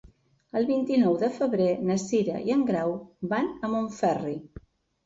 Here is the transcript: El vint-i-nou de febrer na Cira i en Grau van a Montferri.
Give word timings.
El 0.59 0.63
vint-i-nou 0.69 1.17
de 1.25 1.29
febrer 1.35 1.67
na 1.91 1.99
Cira 2.07 2.41
i 2.49 2.57
en 2.57 2.67
Grau 2.73 2.97
van 3.37 3.55
a 3.63 3.73
Montferri. 3.77 4.37